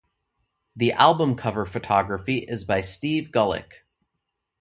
[0.75, 3.83] The album cover photography is by Steve Gullick.